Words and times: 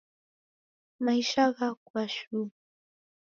Maisha 1.03 1.43
ghakua 1.55 2.03
shuu. 2.15 2.47